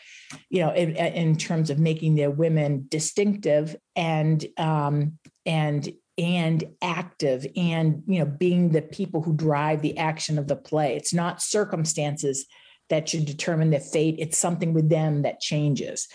[0.51, 7.47] you know, in, in terms of making their women distinctive and um, and and active
[7.57, 10.97] and you know being the people who drive the action of the play.
[10.97, 12.47] It's not circumstances
[12.91, 14.17] that should determine the fate.
[14.19, 16.09] It's something with them that changes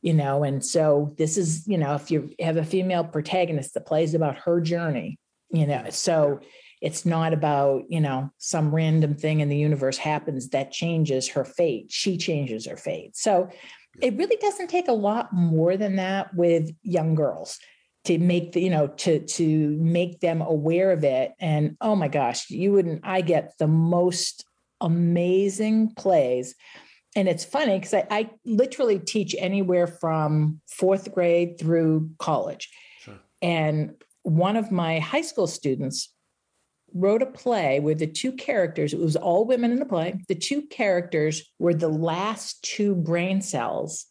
[0.00, 0.44] you know?
[0.44, 4.14] And so this is you know if you have a female protagonist the play is
[4.14, 5.18] about her journey
[5.50, 5.86] you know?
[5.90, 6.40] So
[6.80, 11.44] it's not about you know some random thing in the universe happens that changes her
[11.44, 11.86] fate.
[11.90, 13.16] She changes her fate.
[13.16, 13.48] So
[14.00, 17.58] it really doesn't take a lot more than that with young girls
[18.08, 21.32] to make the you know to to make them aware of it.
[21.38, 24.44] And oh my gosh you wouldn't i get the most
[24.80, 26.54] amazing plays.
[27.16, 32.68] And it's funny because I, I, literally teach anywhere from fourth grade through college.
[33.00, 33.18] Sure.
[33.42, 36.12] and one of my high school students
[36.94, 40.34] wrote a play where the two characters it was all women in the play the
[40.34, 44.06] two characters were the last two brain cells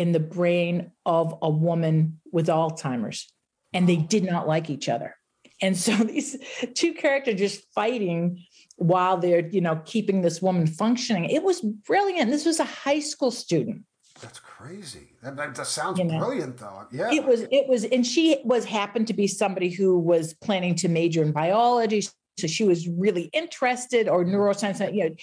[0.00, 3.30] in the brain of a woman with Alzheimer's,
[3.74, 5.14] and they did not like each other.
[5.60, 6.38] And so these
[6.74, 8.42] two characters just fighting
[8.76, 11.26] while they're, you know, keeping this woman functioning.
[11.26, 12.30] It was brilliant.
[12.30, 13.82] This was a high school student.
[14.22, 15.12] That's crazy.
[15.22, 16.86] That, that, sounds you know, brilliant, though.
[16.90, 17.12] Yeah.
[17.12, 17.42] It was.
[17.50, 21.32] It was, and she was happened to be somebody who was planning to major in
[21.32, 22.06] biology,
[22.38, 24.80] so she was really interested or neuroscience.
[24.94, 25.14] You know,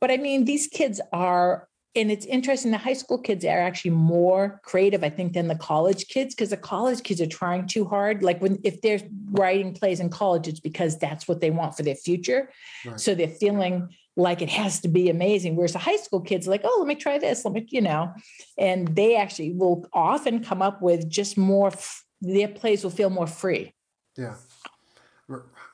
[0.00, 3.90] but I mean, these kids are and it's interesting the high school kids are actually
[3.90, 7.84] more creative i think than the college kids because the college kids are trying too
[7.84, 8.22] hard.
[8.22, 9.00] Like when if they're
[9.30, 12.50] writing plays in college it's because that's what they want for their future.
[12.84, 13.00] Right.
[13.00, 16.50] so they're feeling like it has to be amazing whereas the high school kids are
[16.50, 18.12] like oh let me try this let me you know?
[18.58, 21.72] And they actually will often come up with just more
[22.20, 23.74] their plays will feel more free.
[24.16, 24.34] Yeah.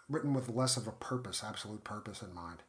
[0.08, 2.62] Written with less of a purpose absolute purpose in mind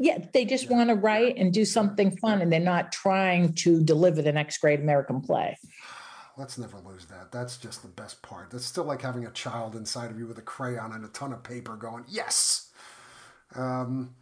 [0.00, 3.84] yeah, they just want to write and do something fun, and they're not trying to
[3.84, 5.58] deliver the next great American play.
[6.38, 7.30] Let's never lose that.
[7.30, 8.50] That's just the best part.
[8.50, 11.34] That's still like having a child inside of you with a crayon and a ton
[11.34, 12.70] of paper going, yes.
[13.54, 14.14] Um,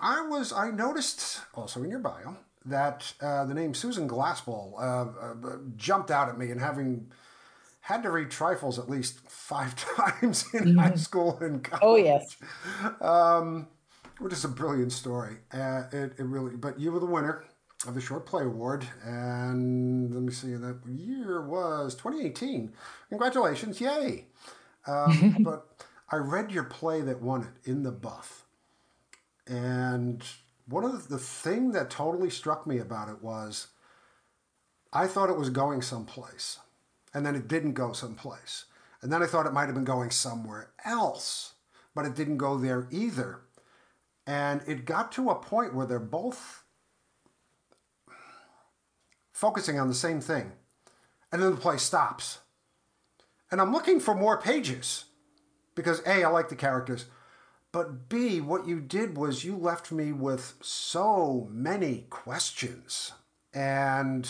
[0.00, 5.46] I was, I noticed also in your bio that uh, the name Susan Glaspell uh,
[5.46, 7.12] uh, jumped out at me, and having
[7.82, 10.78] had to read Trifles at least five times in mm-hmm.
[10.78, 11.82] high school and college.
[11.82, 12.36] Oh yes,
[13.02, 13.68] um,
[14.22, 15.36] which is a brilliant story.
[15.52, 17.44] Uh, it, it really, but you were the winner
[17.86, 22.72] of the Short Play Award, and let me see, that year was 2018.
[23.08, 24.26] Congratulations, yay!
[24.86, 25.66] Um, but
[26.10, 28.44] I read your play that won it in the Buff,
[29.46, 30.24] and
[30.68, 33.68] one of the, the thing that totally struck me about it was
[34.92, 36.58] I thought it was going someplace,
[37.12, 38.66] and then it didn't go someplace,
[39.00, 41.54] and then I thought it might have been going somewhere else,
[41.94, 43.40] but it didn't go there either,
[44.32, 46.64] and it got to a point where they're both
[49.30, 50.52] focusing on the same thing.
[51.30, 52.38] And then the play stops.
[53.50, 55.04] And I'm looking for more pages
[55.74, 57.04] because A, I like the characters,
[57.72, 63.12] but B, what you did was you left me with so many questions.
[63.52, 64.26] And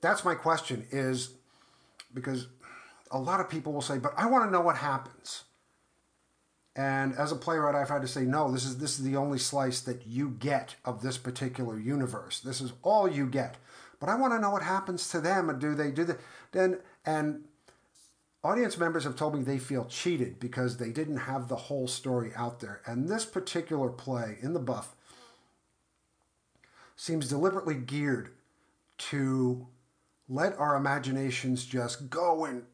[0.00, 1.30] that's my question is
[2.12, 2.48] because
[3.12, 5.44] a lot of people will say, but I want to know what happens.
[6.76, 9.38] And as a playwright, I've had to say, no, this is this is the only
[9.38, 12.40] slice that you get of this particular universe.
[12.40, 13.56] This is all you get
[13.98, 15.48] but I want to know what happens to them.
[15.48, 16.20] And do they do that?
[16.52, 17.44] Then and
[18.44, 22.32] audience members have told me they feel cheated because they didn't have the whole story
[22.36, 22.80] out there.
[22.86, 24.94] And this particular play in the buff
[26.94, 28.30] seems deliberately geared
[28.98, 29.66] to
[30.28, 32.64] let our imaginations just go in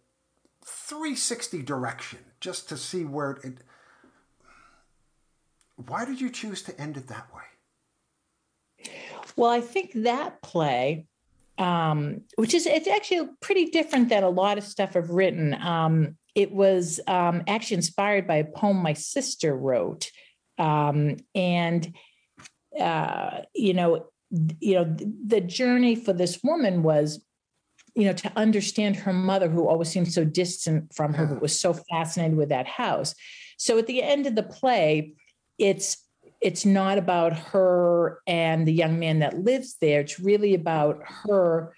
[0.64, 3.58] 360 direction just to see where it
[5.76, 8.90] why did you choose to end it that way
[9.36, 11.06] well i think that play
[11.58, 15.54] um, which is it's actually pretty different than a lot of stuff I've written.
[15.54, 20.10] Um, it was um, actually inspired by a poem my sister wrote,
[20.58, 21.94] um, and
[22.78, 24.06] uh, you know,
[24.60, 27.22] you know, the journey for this woman was,
[27.94, 31.58] you know, to understand her mother, who always seemed so distant from her, but was
[31.58, 33.14] so fascinated with that house.
[33.58, 35.12] So at the end of the play,
[35.62, 35.96] it's
[36.40, 40.00] it's not about her and the young man that lives there.
[40.00, 41.74] It's really about her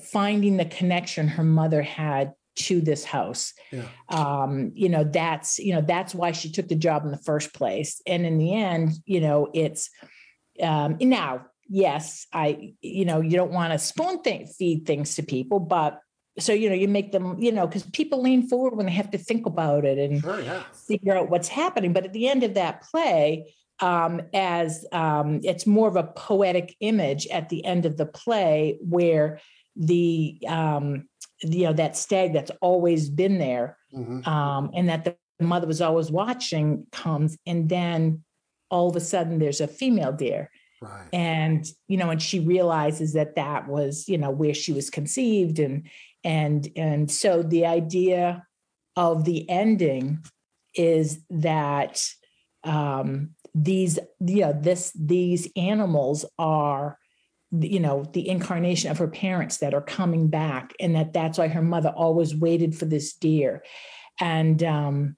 [0.00, 3.52] finding the connection her mother had to this house.
[3.70, 3.84] Yeah.
[4.08, 7.52] Um, you know, that's, you know, that's why she took the job in the first
[7.52, 8.00] place.
[8.06, 9.90] And in the end, you know, it's
[10.62, 14.22] um now, yes, I, you know, you don't want to spoon
[14.58, 16.00] feed things to people, but
[16.38, 19.10] so you know you make them you know because people lean forward when they have
[19.10, 20.62] to think about it and sure, yeah.
[20.72, 25.66] figure out what's happening but at the end of that play um, as um, it's
[25.66, 29.40] more of a poetic image at the end of the play where
[29.76, 31.08] the um,
[31.40, 34.26] you know that stag that's always been there mm-hmm.
[34.28, 38.22] um, and that the mother was always watching comes and then
[38.70, 40.50] all of a sudden there's a female deer
[40.82, 41.08] Right.
[41.12, 45.58] And you know, and she realizes that that was you know where she was conceived,
[45.58, 45.88] and
[46.24, 48.46] and and so the idea
[48.96, 50.24] of the ending
[50.74, 52.04] is that
[52.64, 56.98] um, these you know this these animals are
[57.50, 61.48] you know the incarnation of her parents that are coming back and that that's why
[61.48, 63.62] her mother always waited for this deer
[64.18, 65.16] and um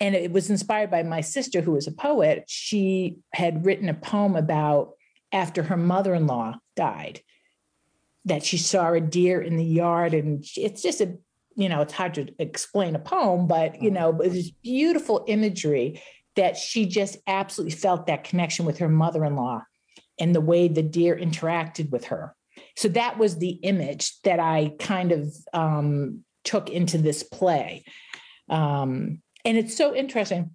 [0.00, 3.94] and it was inspired by my sister who was a poet she had written a
[3.94, 4.94] poem about
[5.32, 7.20] after her mother-in-law died
[8.24, 11.16] that she saw a deer in the yard and it's just a
[11.56, 13.94] you know it's hard to explain a poem but you mm-hmm.
[13.94, 16.00] know it's beautiful imagery
[16.38, 19.60] that she just absolutely felt that connection with her mother-in-law
[20.20, 22.32] and the way the deer interacted with her.
[22.76, 27.84] So that was the image that i kind of um, took into this play.
[28.48, 30.52] Um, and it's so interesting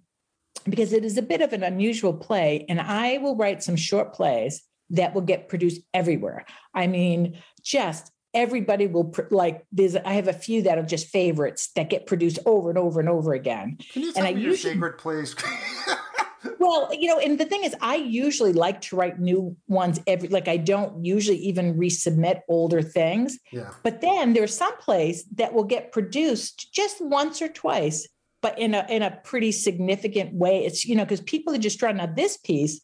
[0.64, 4.12] because it is a bit of an unusual play and i will write some short
[4.12, 6.44] plays that will get produced everywhere.
[6.74, 11.70] I mean, just everybody will like there's I have a few that are just favorites
[11.76, 13.78] that get produced over and over and over again.
[13.92, 15.34] Can you tell and me I your usually, favorite plays?
[16.58, 20.28] well, you know, and the thing is, I usually like to write new ones every
[20.28, 23.38] like I don't usually even resubmit older things.
[23.52, 23.70] Yeah.
[23.82, 28.08] But then there's some plays that will get produced just once or twice,
[28.44, 30.66] but in a in a pretty significant way.
[30.66, 32.82] It's you know, because people are just trying now this piece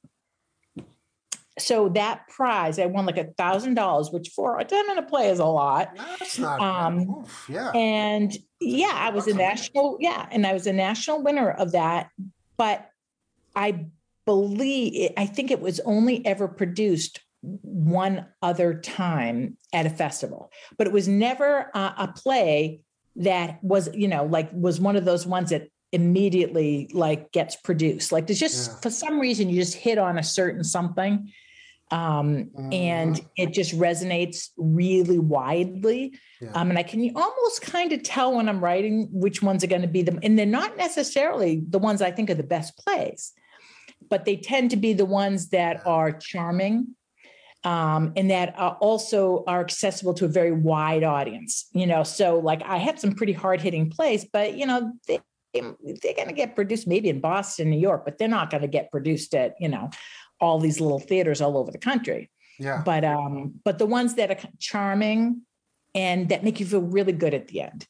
[1.58, 5.28] so that prize, I won like a thousand dollars, which for a 10 minute play
[5.28, 5.94] is a lot.
[6.18, 7.70] That's not um, Oof, yeah.
[7.72, 12.08] And yeah, I was a national, yeah, and I was a national winner of that.
[12.56, 12.88] But
[13.54, 13.84] I
[14.24, 20.86] believe I think it was only ever produced one other time at a festival, but
[20.86, 22.80] it was never a, a play
[23.16, 28.12] that was, you know, like was one of those ones that immediately like gets produced.
[28.12, 28.76] Like there's just yeah.
[28.80, 31.32] for some reason you just hit on a certain something
[31.90, 32.72] um, mm-hmm.
[32.72, 36.16] and it just resonates really widely.
[36.40, 36.52] Yeah.
[36.54, 39.82] Um, and I can almost kind of tell when I'm writing which ones are going
[39.82, 43.32] to be them, and they're not necessarily the ones I think are the best plays,
[44.08, 46.94] but they tend to be the ones that are charming.
[47.62, 52.04] Um, and that are also are accessible to a very wide audience, you know.
[52.04, 55.20] So, like, I have some pretty hard hitting plays, but you know, they,
[55.52, 58.68] they're going to get produced maybe in Boston, New York, but they're not going to
[58.68, 59.90] get produced at you know
[60.40, 62.30] all these little theaters all over the country.
[62.58, 62.82] Yeah.
[62.84, 65.42] But um, but the ones that are charming
[65.94, 67.86] and that make you feel really good at the end.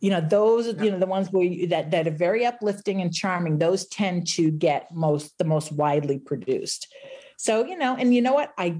[0.00, 0.82] You know, those yeah.
[0.82, 3.58] you know the ones where you, that that are very uplifting and charming.
[3.58, 6.92] Those tend to get most the most widely produced.
[7.42, 8.78] So you know, and you know what I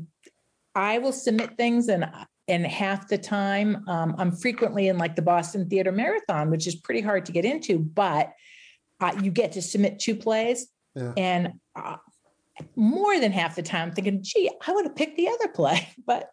[0.77, 2.09] I will submit things and
[2.47, 6.77] and half the time um, I'm frequently in like the Boston Theater Marathon, which is
[6.77, 8.31] pretty hard to get into, but
[9.01, 10.69] uh, you get to submit two plays.
[10.95, 11.13] Yeah.
[11.17, 11.97] And uh,
[12.77, 15.89] more than half the time thinking, gee, I would have picked the other play.
[16.07, 16.31] But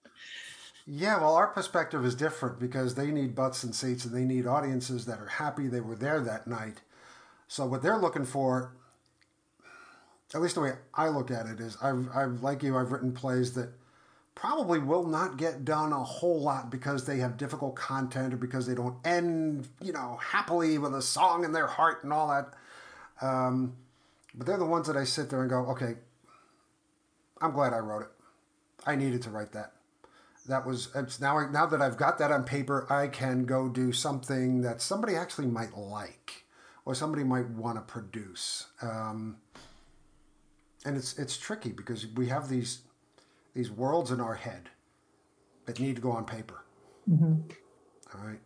[0.85, 4.45] yeah, well, our perspective is different because they need butts and seats and they need
[4.45, 6.81] audiences that are happy they were there that night.
[7.47, 8.75] So what they're looking for,
[10.37, 13.11] at least the way I look at it, is I've, I've like you, I've written
[13.11, 13.69] plays that
[14.35, 18.65] probably will not get done a whole lot because they have difficult content or because
[18.65, 22.53] they don't end, you know, happily with a song in their heart and all that.
[23.21, 23.75] Um,
[24.33, 25.95] but they're the ones that I sit there and go, okay,
[27.41, 28.09] I'm glad I wrote it.
[28.85, 29.73] I needed to write that.
[30.47, 31.47] That was it's now.
[31.51, 35.47] Now that I've got that on paper, I can go do something that somebody actually
[35.47, 36.45] might like,
[36.85, 38.67] or somebody might want to produce.
[38.81, 39.37] Um,
[40.85, 42.79] and it's it's tricky because we have these
[43.53, 44.69] these worlds in our head
[45.65, 46.63] that need to go on paper.
[47.09, 47.33] Mm-hmm.
[48.13, 48.39] All right.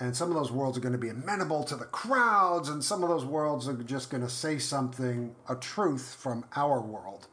[0.00, 3.02] And some of those worlds are going to be amenable to the crowds, and some
[3.02, 7.26] of those worlds are just going to say something, a truth from our world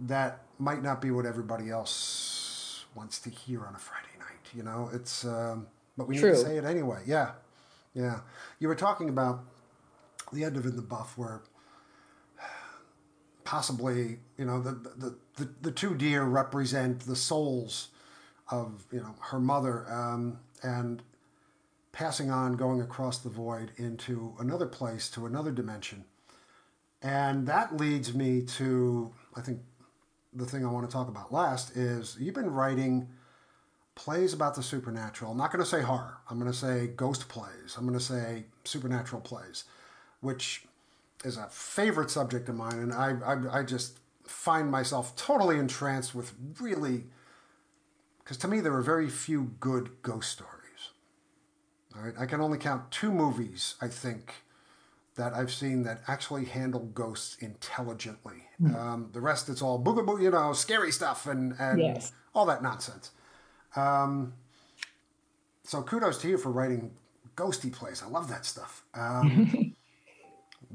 [0.00, 4.54] that might not be what everybody else wants to hear on a Friday night.
[4.54, 5.66] You know, it's um,
[5.96, 6.30] but we True.
[6.30, 7.02] need to say it anyway.
[7.06, 7.32] Yeah,
[7.94, 8.20] yeah.
[8.58, 9.44] You were talking about
[10.32, 11.42] the end of in the buff where
[13.50, 17.88] possibly you know the the the, the two deer represent the souls
[18.48, 21.02] of you know her mother um, and
[21.90, 26.04] passing on going across the void into another place to another dimension
[27.02, 29.58] and that leads me to i think
[30.32, 33.08] the thing I want to talk about last is you've been writing
[33.96, 35.32] plays about the supernatural.
[35.32, 36.18] I'm not going to say horror.
[36.30, 37.74] I'm going to say ghost plays.
[37.76, 39.64] I'm going to say supernatural plays,
[40.20, 40.68] which
[41.24, 46.14] is a favorite subject of mine, and I I, I just find myself totally entranced
[46.14, 47.04] with really
[48.22, 50.90] because to me there are very few good ghost stories.
[51.96, 54.34] All right, I can only count two movies I think
[55.16, 58.44] that I've seen that actually handle ghosts intelligently.
[58.62, 58.74] Mm.
[58.74, 62.12] Um, the rest, it's all boogaboo, you know, scary stuff and, and yes.
[62.34, 63.10] all that nonsense.
[63.76, 64.34] Um,
[65.64, 66.92] so kudos to you for writing
[67.36, 68.02] ghosty plays.
[68.02, 68.84] I love that stuff.
[68.94, 69.74] Um,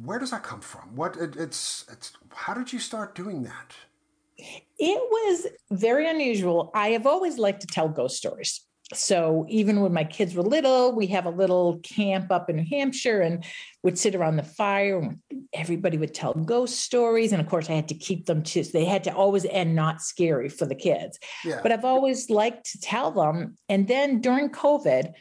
[0.03, 0.95] where does that come from?
[0.95, 3.73] What it, it's it's how did you start doing that?
[4.77, 6.71] It was very unusual.
[6.73, 10.95] I have always liked to tell ghost stories so even when my kids were little,
[10.95, 13.43] we have a little camp up in New Hampshire and
[13.81, 15.19] would sit around the fire and
[15.53, 17.31] everybody would tell ghost stories.
[17.31, 20.01] And of course I had to keep them to, they had to always end not
[20.01, 21.17] scary for the kids.
[21.43, 21.61] Yeah.
[21.63, 23.55] But I've always liked to tell them.
[23.69, 25.13] And then during COVID,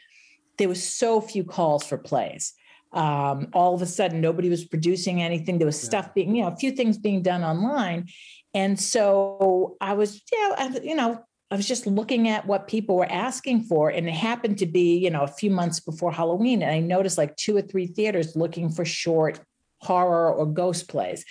[0.59, 2.53] there was so few calls for plays.
[2.95, 5.57] Um, all of a sudden, nobody was producing anything.
[5.57, 5.89] There was yeah.
[5.89, 8.07] stuff being, you know, a few things being done online.
[8.53, 11.21] And so I was, yeah, you know,
[11.51, 14.97] I was just looking at what people were asking for, and it happened to be,
[14.97, 18.35] you know, a few months before Halloween, and I noticed like two or three theaters
[18.35, 19.39] looking for short
[19.81, 21.23] horror or ghost plays.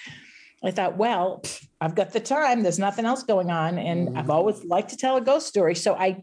[0.62, 1.42] I thought, well,
[1.80, 2.62] I've got the time.
[2.62, 4.18] There's nothing else going on, and mm-hmm.
[4.18, 5.74] I've always liked to tell a ghost story.
[5.74, 6.22] So I,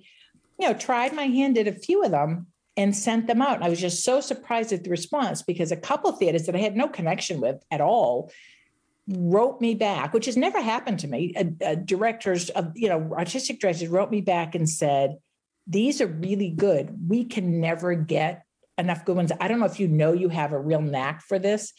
[0.57, 3.55] you know, tried my hand at a few of them and sent them out.
[3.55, 6.59] And I was just so surprised at the response because a couple theaters that I
[6.59, 8.31] had no connection with at all
[9.07, 11.33] wrote me back, which has never happened to me.
[11.85, 15.17] directors of, you know, artistic directors wrote me back and said,
[15.67, 16.95] these are really good.
[17.07, 18.43] We can never get
[18.77, 19.31] enough good ones.
[19.39, 21.73] I don't know if you know you have a real knack for this.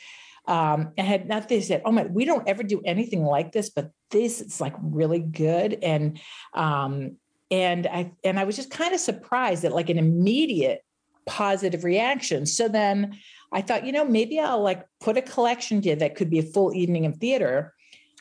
[0.47, 3.71] Um, and had not they said, oh my, we don't ever do anything like this,
[3.71, 5.79] but this is like really good.
[5.83, 6.21] And
[6.53, 7.17] um,
[7.53, 10.83] and I and I was just kind of surprised at like an immediate
[11.27, 12.47] positive reaction.
[12.47, 13.19] So then
[13.53, 16.43] I thought, you know, maybe I'll like put a collection together that could be a
[16.43, 17.75] full evening of theater.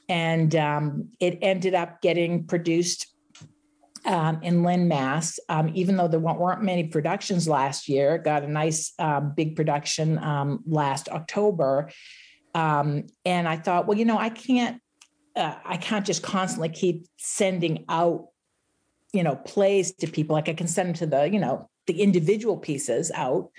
[0.09, 3.07] And um, it ended up getting produced
[4.03, 5.39] um, in Lynn, Mass.
[5.47, 10.17] Um, even though there weren't many productions last year, got a nice um, big production
[10.19, 11.89] um, last October.
[12.53, 14.81] Um, and I thought, well, you know, I can't
[15.35, 18.27] uh, I can't just constantly keep sending out,
[19.13, 20.35] you know, plays to people.
[20.35, 23.49] Like I can send them to the, you know, the individual pieces out.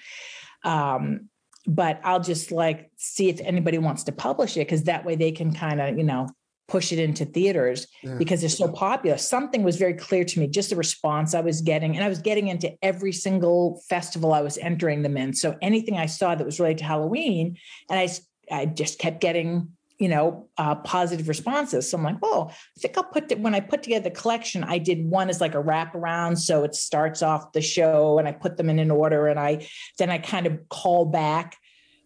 [0.64, 1.28] Um,
[1.66, 5.32] but I'll just like see if anybody wants to publish it because that way they
[5.32, 6.28] can kind of, you know,
[6.68, 8.14] push it into theaters yeah.
[8.14, 9.18] because they're so popular.
[9.18, 11.94] Something was very clear to me, just the response I was getting.
[11.94, 15.34] And I was getting into every single festival I was entering them in.
[15.34, 17.58] So anything I saw that was related to Halloween,
[17.90, 18.08] and I,
[18.50, 19.68] I just kept getting
[20.02, 21.88] you know, uh, positive responses.
[21.88, 24.64] So I'm like, oh, I think I'll put it when I put together the collection.
[24.64, 28.32] I did one as like a wraparound, so it starts off the show, and I
[28.32, 29.64] put them in an order, and I
[29.98, 31.56] then I kind of call back,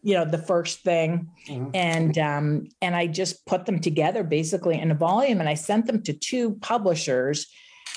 [0.02, 1.70] you know, the first thing, mm-hmm.
[1.72, 5.86] and um, and I just put them together basically in a volume, and I sent
[5.86, 7.46] them to two publishers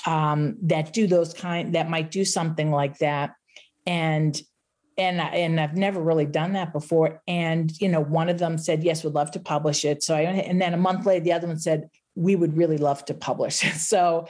[0.06, 3.34] um, that do those kind that might do something like that,
[3.86, 4.40] and
[5.00, 7.22] and and I've never really done that before.
[7.26, 10.02] And you know, one of them said yes, would love to publish it.
[10.02, 13.04] So I and then a month later, the other one said we would really love
[13.06, 13.74] to publish it.
[13.90, 14.28] So,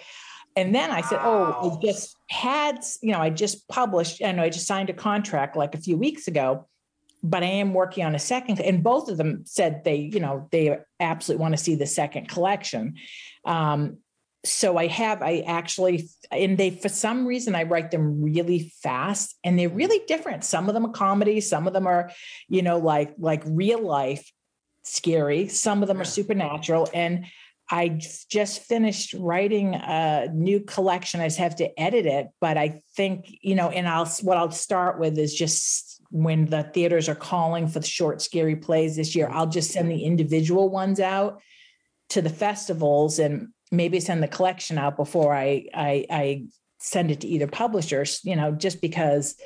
[0.57, 1.59] and then I said, wow.
[1.61, 4.23] oh, I just had you know, I just published.
[4.23, 6.67] I know I just signed a contract like a few weeks ago,
[7.23, 8.61] but I am working on a second.
[8.61, 12.29] And both of them said they you know they absolutely want to see the second
[12.29, 12.95] collection.
[13.45, 13.99] Um,
[14.45, 19.37] so I have, I actually, and they, for some reason, I write them really fast
[19.45, 20.45] and they're really different.
[20.45, 22.11] Some of them are comedy, some of them are,
[22.49, 24.33] you know, like, like real life
[24.83, 26.03] scary, some of them yeah.
[26.03, 26.89] are supernatural.
[26.95, 27.27] And
[27.71, 27.89] I
[28.29, 31.21] just finished writing a new collection.
[31.21, 34.51] I just have to edit it, but I think, you know, and I'll, what I'll
[34.51, 39.15] start with is just when the theaters are calling for the short, scary plays this
[39.15, 41.41] year, I'll just send the individual ones out
[42.09, 46.45] to the festivals and maybe send the collection out before I, I, I
[46.79, 49.37] send it to either publishers, you know, just because,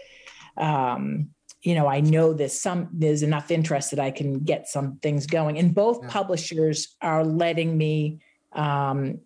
[0.56, 1.30] um,
[1.62, 5.26] you know, I know there's some, there's enough interest that I can get some things
[5.26, 5.58] going.
[5.58, 6.10] And both yeah.
[6.10, 8.20] publishers are letting me
[8.52, 9.20] um,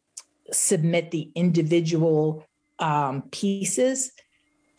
[0.52, 2.44] submit the individual
[2.78, 4.12] um, pieces.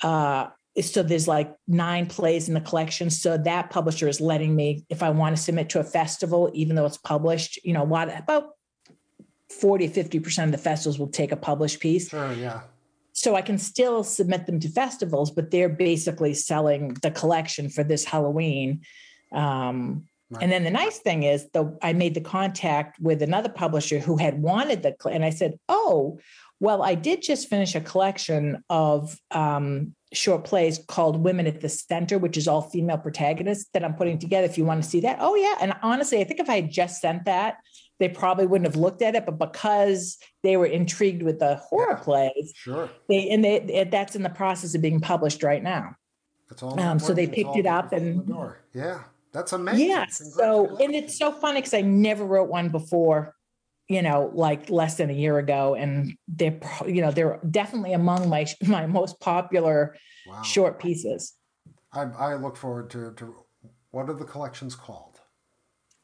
[0.01, 0.47] Uh,
[0.81, 3.09] so there's like nine plays in the collection.
[3.09, 6.75] So that publisher is letting me, if I want to submit to a festival, even
[6.75, 8.51] though it's published, you know, a lot about
[9.49, 12.09] 40, 50% of the festivals will take a published piece.
[12.09, 12.61] Sure, yeah.
[13.13, 17.83] So I can still submit them to festivals, but they're basically selling the collection for
[17.83, 18.81] this Halloween.
[19.33, 20.43] Um, right.
[20.43, 24.17] And then the nice thing is, though, I made the contact with another publisher who
[24.17, 26.19] had wanted the, and I said, "Oh,
[26.59, 31.69] well, I did just finish a collection of um, short plays called Women at the
[31.69, 34.45] Center, which is all female protagonists that I'm putting together.
[34.45, 35.55] If you want to see that, oh yeah.
[35.61, 37.57] And honestly, I think if I had just sent that,
[37.99, 41.97] they probably wouldn't have looked at it, but because they were intrigued with the horror
[41.97, 45.95] yeah, plays, sure, they and they that's in the process of being published right now.
[46.49, 46.79] That's all.
[46.79, 48.33] Um, so they picked it up and
[48.73, 49.89] yeah, that's amazing.
[49.89, 50.05] Yeah.
[50.07, 53.35] So and it's so funny because I never wrote one before,
[53.87, 58.29] you know, like less than a year ago, and they're you know they're definitely among
[58.29, 59.95] my my most popular
[60.27, 60.41] wow.
[60.41, 61.33] short pieces.
[61.91, 63.35] I, I look forward to to
[63.91, 65.08] what are the collections called?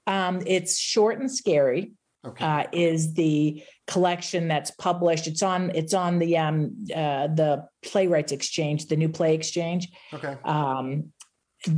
[0.08, 1.93] Um, it's short and scary.
[2.26, 2.43] Okay.
[2.43, 5.28] Uh, is the collection that's published?
[5.28, 5.72] It's on.
[5.76, 9.89] It's on the um, uh, the Playwrights Exchange, the New Play Exchange.
[10.12, 10.36] Okay.
[10.43, 11.12] Um,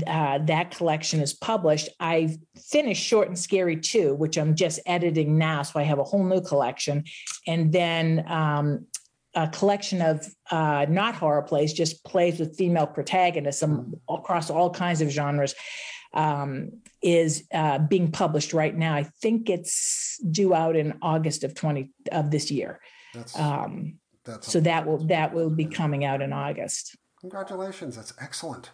[0.05, 1.89] uh, that collection is published.
[1.99, 6.03] I've finished Short and Scary too, which I'm just editing now, so I have a
[6.03, 7.03] whole new collection,
[7.45, 8.85] and then um,
[9.33, 14.69] a collection of uh, not horror plays, just plays with female protagonists um, across all
[14.69, 15.53] kinds of genres
[16.13, 18.93] um, is uh, being published right now.
[18.95, 22.79] I think it's due out in August of 20 of this year.
[23.13, 26.97] That's, um, that's so that will that will be coming out in August.
[27.21, 27.95] Congratulations!
[27.95, 28.71] That's excellent.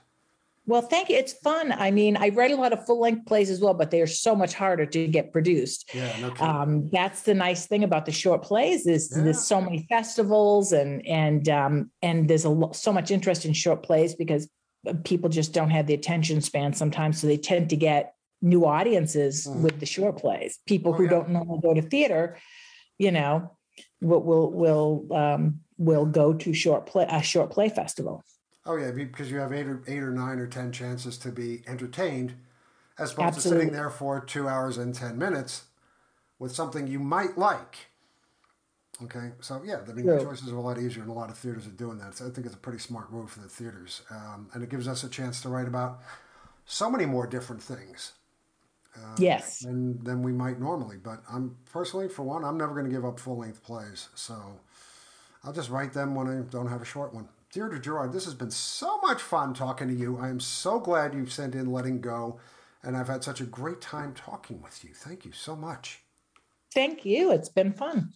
[0.65, 1.17] Well, thank you.
[1.17, 1.73] It's fun.
[1.73, 4.07] I mean, I read a lot of full length plays as well, but they are
[4.07, 5.93] so much harder to get produced.
[5.93, 9.23] Yeah, no um, that's the nice thing about the short plays is yeah.
[9.23, 13.83] there's so many festivals and and um, and there's a so much interest in short
[13.83, 14.49] plays because
[15.03, 17.21] people just don't have the attention span sometimes.
[17.21, 19.61] So they tend to get new audiences mm.
[19.61, 20.59] with the short plays.
[20.65, 21.09] People oh, who yeah.
[21.09, 22.37] don't normally go to theater,
[22.97, 23.57] you know,
[24.01, 28.23] will will will um, will go to short play a short play festival.
[28.65, 31.63] Oh yeah, because you have eight or eight or nine or ten chances to be
[31.67, 32.35] entertained,
[32.97, 33.59] as opposed Absolutely.
[33.59, 35.63] to sitting there for two hours and ten minutes
[36.39, 37.77] with something you might like.
[39.03, 41.37] Okay, so yeah, I mean, the choices are a lot easier, and a lot of
[41.37, 42.15] theaters are doing that.
[42.15, 44.87] So I think it's a pretty smart move for the theaters, um, and it gives
[44.87, 46.01] us a chance to write about
[46.65, 48.13] so many more different things.
[48.95, 50.97] Uh, yes, than than we might normally.
[50.97, 54.59] But I'm personally, for one, I'm never going to give up full length plays, so
[55.43, 57.27] I'll just write them when I don't have a short one.
[57.51, 60.17] Deirdre Girard, this has been so much fun talking to you.
[60.17, 62.39] I am so glad you've sent in Letting Go,
[62.81, 64.91] and I've had such a great time talking with you.
[64.93, 66.03] Thank you so much.
[66.73, 67.31] Thank you.
[67.31, 68.09] It's been fun.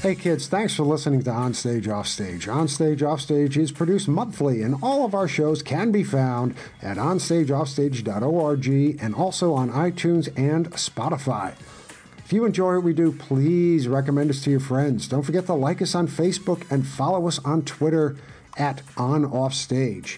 [0.00, 2.48] Hey kids, thanks for listening to On Stage Offstage.
[2.48, 6.96] On Stage Offstage is produced monthly, and all of our shows can be found at
[6.96, 8.66] onstageoffstage.org
[8.98, 11.52] and also on iTunes and Spotify.
[12.24, 15.06] If you enjoy what we do, please recommend us to your friends.
[15.06, 18.16] Don't forget to like us on Facebook and follow us on Twitter
[18.56, 20.16] at OnOffStage.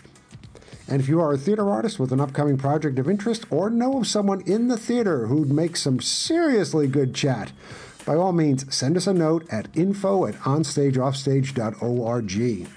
[0.87, 3.99] And if you are a theater artist with an upcoming project of interest or know
[3.99, 7.51] of someone in the theater who'd make some seriously good chat,
[8.05, 12.69] by all means, send us a note at info at onstageoffstage.org.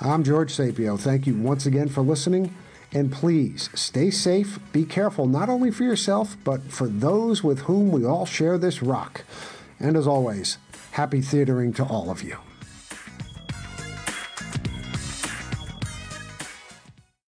[0.00, 0.98] I'm George Sapio.
[0.98, 2.54] Thank you once again for listening.
[2.94, 7.90] And please stay safe, be careful not only for yourself, but for those with whom
[7.90, 9.24] we all share this rock.
[9.80, 10.58] And as always,
[10.92, 12.36] happy theatering to all of you.